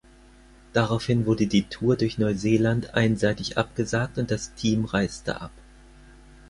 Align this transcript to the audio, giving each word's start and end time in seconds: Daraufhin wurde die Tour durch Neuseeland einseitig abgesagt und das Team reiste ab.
Daraufhin 0.73 1.27
wurde 1.27 1.45
die 1.45 1.69
Tour 1.69 1.95
durch 1.95 2.17
Neuseeland 2.17 2.95
einseitig 2.95 3.59
abgesagt 3.59 4.17
und 4.17 4.31
das 4.31 4.55
Team 4.55 4.85
reiste 4.85 5.39
ab. 5.41 5.51